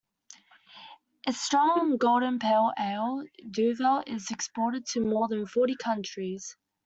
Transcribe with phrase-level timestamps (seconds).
[1.27, 6.57] Its strong golden pale ale, Duvel, is exported to more than forty countries.